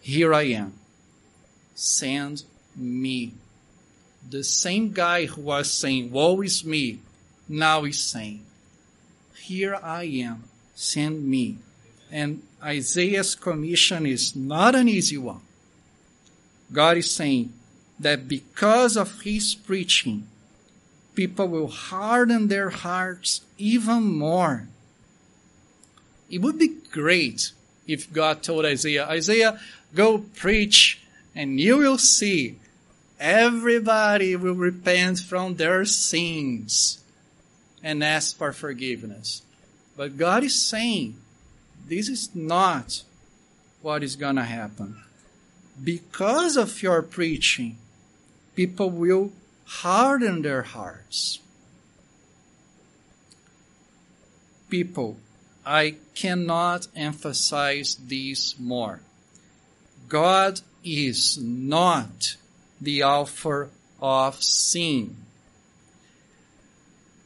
[0.01, 0.75] Here I am.
[1.75, 2.45] Send
[2.77, 3.35] me.
[4.29, 7.01] The same guy who was saying, Woe is me,
[7.49, 8.45] now is saying,
[9.35, 10.45] Here I am
[10.75, 11.59] send me.
[12.11, 15.41] And Isaiah's commission is not an easy one.
[16.73, 17.53] God is saying
[17.99, 20.27] that because of his preaching,
[21.15, 24.69] people will harden their hearts even more.
[26.31, 27.53] It would be great
[27.87, 29.61] if God told Isaiah, Isaiah,
[29.95, 31.03] go preach
[31.35, 32.59] and you will see
[33.23, 37.05] everybody will repent from their sins
[37.81, 39.43] and ask for forgiveness.
[39.97, 41.15] But God is saying
[41.87, 43.05] this is not
[43.81, 45.03] what is going to happen.
[45.83, 47.79] Because of your preaching,
[48.57, 49.31] people will
[49.67, 51.39] harden their hearts.
[54.69, 55.17] People,
[55.65, 59.01] I cannot emphasize this more.
[60.09, 62.37] God is not
[62.83, 63.71] the author
[64.01, 65.23] of sin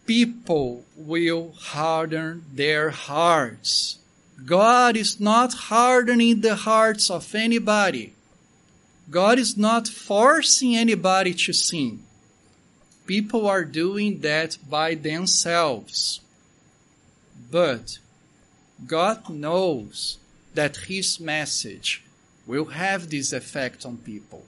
[0.07, 3.99] people will harden their hearts.
[4.45, 8.15] God is not hardening the hearts of anybody.
[9.11, 12.03] God is not forcing anybody to sin.
[13.07, 16.21] People are doing that by themselves.
[17.51, 17.99] But
[18.87, 20.19] God knows
[20.55, 22.03] that His message
[22.47, 24.45] will have this effect on people.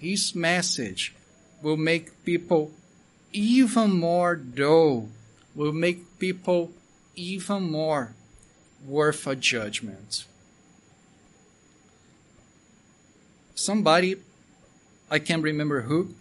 [0.00, 1.14] His message
[1.62, 2.72] will make people
[3.32, 5.08] even more dull
[5.54, 6.72] will make people
[7.16, 8.14] even more
[8.86, 10.24] worth a judgment.
[13.54, 14.16] Somebody,
[15.10, 16.14] I can't remember who,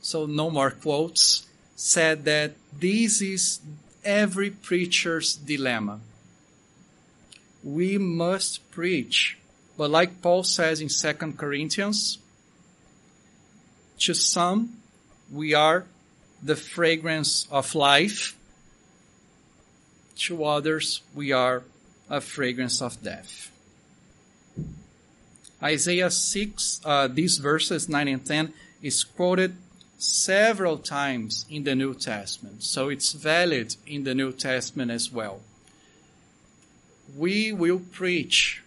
[0.00, 1.46] so no more quotes,
[1.76, 3.60] said that this is
[4.04, 6.00] every preacher's dilemma.
[7.62, 9.38] We must preach,
[9.76, 12.18] but like Paul says in 2 Corinthians,
[14.00, 14.80] to some
[15.30, 15.86] we are
[16.42, 18.36] the fragrance of life.
[20.16, 21.62] To others, we are
[22.08, 23.50] a fragrance of death.
[25.62, 29.54] Isaiah 6, uh, these verses 9 and 10 is quoted
[29.98, 35.40] several times in the New Testament, so it's valid in the New Testament as well.
[37.16, 38.62] We will preach,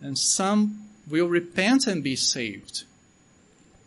[0.00, 2.84] and some will repent and be saved.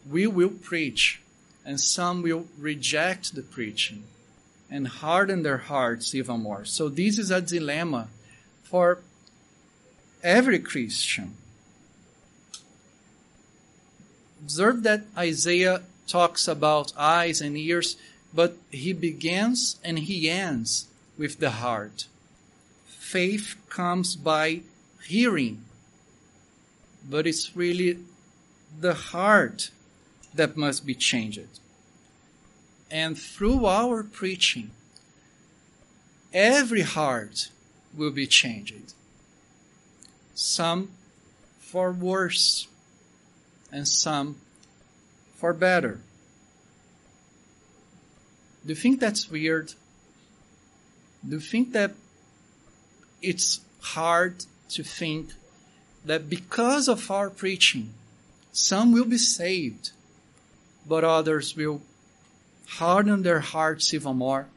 [0.10, 1.22] We will preach,
[1.66, 4.04] and some will reject the preaching
[4.72, 6.66] and harden their hearts even more.
[6.66, 8.08] So, this is a dilemma
[8.64, 9.00] for
[10.24, 11.36] every Christian.
[14.42, 17.98] Observe that Isaiah talks about eyes and ears,
[18.34, 20.88] but he begins and he ends
[21.18, 22.06] with the heart.
[22.86, 24.62] Faith comes by
[25.04, 25.64] hearing,
[27.08, 28.00] but it's really
[28.80, 29.72] the heart
[30.34, 31.60] that must be changed.
[32.92, 34.72] And through our preaching,
[36.34, 37.50] every heart
[37.96, 38.94] will be changed.
[40.34, 40.90] Some
[41.60, 42.68] for worse,
[43.72, 44.38] and some
[45.36, 46.00] for better.
[48.66, 49.74] Do you think that's weird?
[51.28, 51.92] Do you think that
[53.22, 55.32] it's hard to think
[56.06, 57.94] that because of our preaching,
[58.52, 59.92] some will be saved,
[60.90, 61.82] but others will
[62.68, 64.48] harden their hearts even more.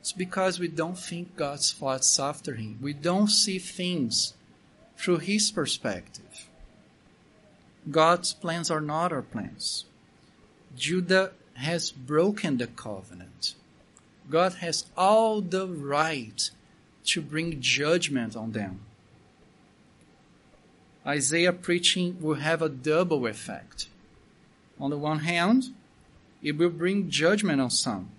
[0.00, 2.78] It's because we don't think God's thoughts after Him.
[2.82, 4.34] We don't see things
[4.98, 6.48] through His perspective.
[7.90, 9.86] God's plans are not our plans.
[10.76, 13.54] Judah has broken the covenant.
[14.28, 16.50] God has all the right
[17.06, 18.80] to bring judgment on them.
[21.06, 23.88] Isaiah preaching will have a double effect.
[24.80, 25.74] On the one hand,
[26.42, 28.10] it will bring judgment on some.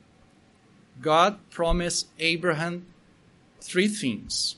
[1.02, 2.86] God promised Abraham
[3.60, 4.56] three things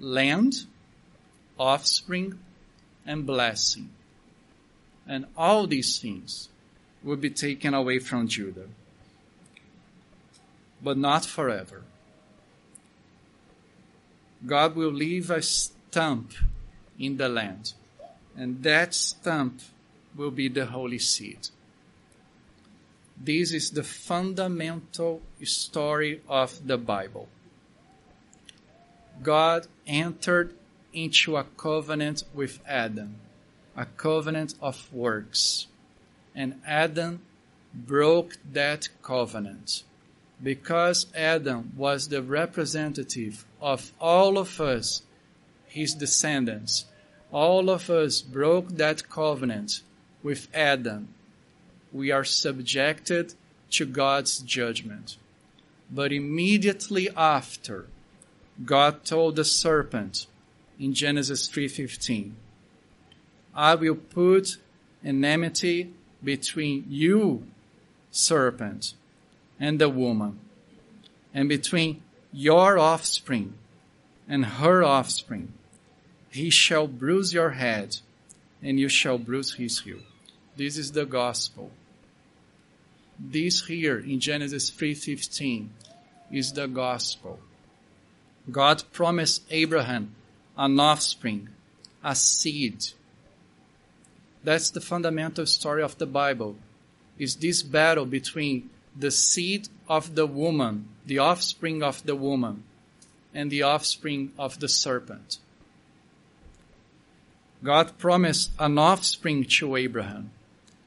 [0.00, 0.66] land,
[1.58, 2.38] offspring,
[3.06, 3.90] and blessing.
[5.06, 6.48] And all these things
[7.02, 8.68] will be taken away from Judah.
[10.82, 11.82] But not forever.
[14.46, 16.32] God will leave a stump
[16.98, 17.72] in the land,
[18.36, 19.60] and that stump
[20.16, 21.48] will be the holy seed.
[23.16, 27.28] This is the fundamental story of the Bible.
[29.22, 30.54] God entered
[30.92, 33.16] into a covenant with Adam,
[33.76, 35.66] a covenant of works.
[36.34, 37.20] And Adam
[37.72, 39.84] broke that covenant.
[40.42, 45.02] Because Adam was the representative of all of us,
[45.74, 46.84] his descendants,
[47.32, 49.82] all of us broke that covenant
[50.22, 51.08] with Adam.
[51.92, 53.34] We are subjected
[53.70, 55.16] to God's judgment.
[55.90, 57.86] But immediately after,
[58.64, 60.28] God told the serpent
[60.78, 62.36] in Genesis 3:15,
[63.52, 64.58] I will put
[65.02, 67.48] an enmity between you,
[68.12, 68.94] serpent,
[69.58, 70.38] and the woman,
[71.34, 72.00] and between
[72.32, 73.54] your offspring
[74.28, 75.52] and her offspring.
[76.34, 77.98] He shall bruise your head,
[78.60, 80.00] and you shall bruise his heel.
[80.56, 81.70] This is the gospel.
[83.20, 85.70] This here in Genesis 3:15
[86.32, 87.38] is the gospel.
[88.50, 90.16] God promised Abraham
[90.58, 91.50] an offspring,
[92.02, 92.78] a seed.
[94.42, 96.56] That's the fundamental story of the Bible.
[97.16, 102.64] Is this battle between the seed of the woman, the offspring of the woman,
[103.32, 105.38] and the offspring of the serpent.
[107.64, 110.30] God promised an offspring to Abraham.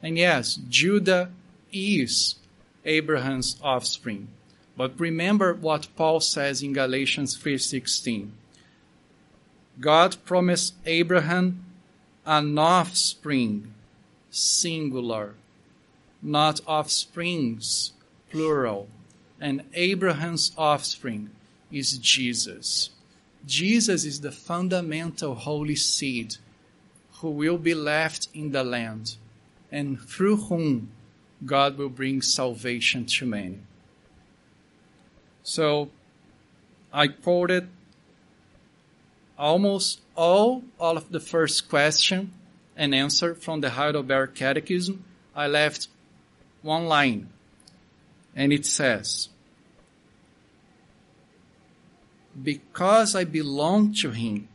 [0.04, 1.32] And yes, Judah
[1.74, 2.36] is
[2.86, 4.28] Abraham's offspring.
[4.78, 8.32] But remember what Paul says in Galatians 3:16.
[9.80, 11.66] God promised Abraham
[12.28, 13.74] an offspring,
[14.30, 15.34] singular,
[16.22, 17.94] not offsprings,
[18.30, 18.88] plural.
[19.42, 21.32] And Abraham's offspring
[21.72, 22.92] is Jesus.
[23.48, 26.38] Jesus is the fundamental holy seed
[27.18, 29.16] who will be left in the land
[29.72, 30.92] and through whom
[31.46, 33.60] God will bring salvation to many.
[35.44, 35.90] So
[36.92, 37.70] I quoted
[39.38, 42.32] almost all, all of the first question
[42.76, 45.04] and answer from the Heidelberg Catechism.
[45.36, 45.88] I left
[46.62, 47.30] one line
[48.36, 49.30] and it says,
[52.42, 54.48] Because I belong to Him,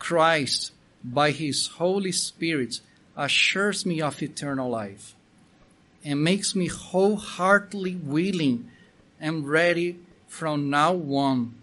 [0.00, 0.72] Christ,
[1.02, 2.80] by His Holy Spirit,
[3.16, 5.14] assures me of eternal life
[6.04, 8.70] and makes me wholeheartedly willing
[9.20, 11.54] and ready from now on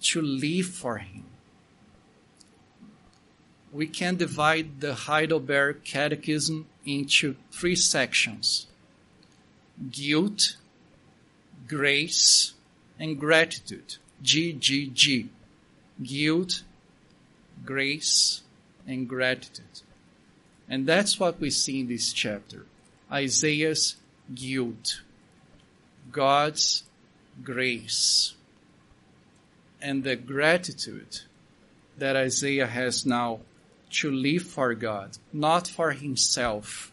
[0.00, 1.24] to live for Him.
[3.72, 8.66] We can divide the Heidelberg Catechism into three sections
[9.90, 10.56] guilt,
[11.66, 12.52] grace,
[12.98, 13.96] and gratitude.
[14.22, 15.30] G, G, G.
[16.02, 16.62] Guilt,
[17.64, 18.42] grace,
[18.86, 19.82] and gratitude.
[20.68, 22.66] And that's what we see in this chapter.
[23.10, 23.96] Isaiah's
[24.34, 25.02] guilt,
[26.10, 26.84] God's
[27.42, 28.34] grace,
[29.80, 31.20] and the gratitude
[31.98, 33.40] that Isaiah has now
[33.90, 36.92] to live for God, not for himself,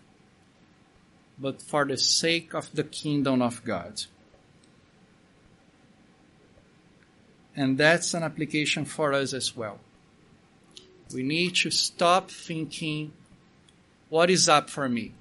[1.40, 4.04] but for the sake of the kingdom of God.
[7.56, 9.80] And that's an application for us as well.
[11.14, 13.14] We need to stop thinking,
[14.10, 15.14] what is up for me?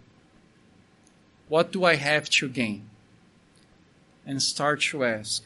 [1.48, 2.90] What do I have to gain?
[4.26, 5.44] And start to ask,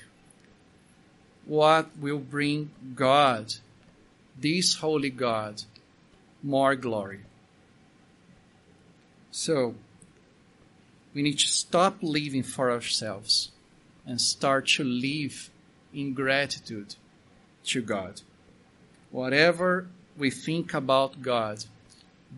[1.45, 3.55] what will bring God,
[4.39, 5.63] this holy God,
[6.43, 7.21] more glory?
[9.31, 9.77] So,
[11.15, 13.53] we need to stop living for ourselves
[14.05, 15.51] and start to live
[15.95, 16.97] in gratitude
[17.67, 18.23] to God.
[19.11, 19.87] Whatever
[20.17, 21.65] we think about God,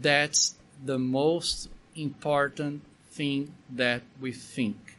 [0.01, 0.55] that's
[0.85, 4.97] the most important thing that we think.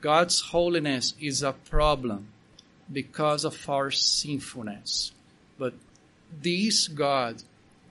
[0.00, 2.28] God's holiness is a problem
[2.90, 5.12] because of our sinfulness.
[5.58, 5.74] But
[6.40, 7.42] this God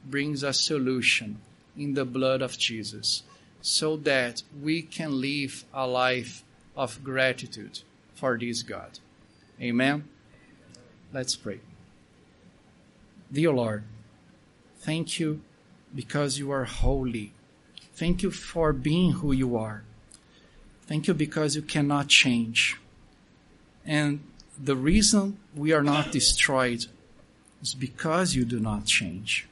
[0.05, 1.39] brings a solution
[1.77, 3.23] in the blood of Jesus
[3.61, 6.43] so that we can live a life
[6.75, 7.81] of gratitude
[8.15, 8.99] for this God.
[9.61, 10.07] Amen.
[11.13, 11.59] Let's pray.
[13.31, 13.83] Dear Lord,
[14.79, 15.41] thank you
[15.93, 17.33] because you are holy.
[17.93, 19.83] Thank you for being who you are.
[20.87, 22.77] Thank you because you cannot change.
[23.85, 24.21] And
[24.57, 26.87] the reason we are not destroyed
[27.61, 29.47] is because you do not change.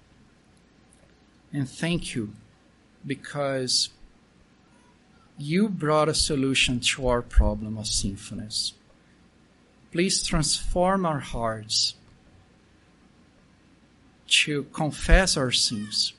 [1.53, 2.33] And thank you
[3.05, 3.89] because
[5.37, 8.73] you brought a solution to our problem of sinfulness.
[9.91, 11.93] Please transform our hearts
[14.27, 16.13] to confess our sins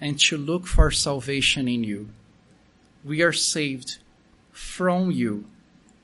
[0.00, 2.08] and to look for salvation in you.
[3.04, 3.98] We are saved
[4.50, 5.44] from you,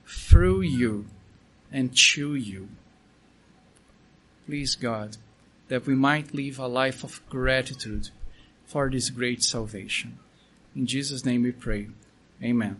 [0.06, 1.06] through you,
[1.72, 2.68] and to you.
[4.46, 5.16] Please, God,
[5.68, 8.10] that we might live a life of gratitude
[8.66, 10.18] for this great salvation.
[10.74, 11.88] In Jesus' name we pray.
[12.42, 12.78] Amen.